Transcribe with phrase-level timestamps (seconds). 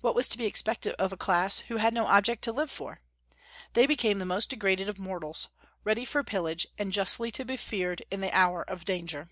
[0.00, 3.00] What was to be expected of a class who had no object to live for?
[3.74, 5.50] They became the most degraded of mortals,
[5.84, 9.30] ready for pillage, and justly to be feared in the hour of danger.